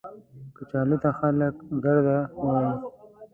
[0.55, 2.71] کچالو ته خلک ګرده وايي